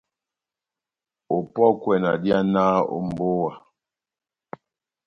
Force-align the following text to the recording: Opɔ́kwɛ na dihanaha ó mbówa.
Opɔ́kwɛ 1.35 1.95
na 2.03 2.11
dihanaha 2.21 2.77
ó 2.95 2.97
mbówa. 3.07 3.51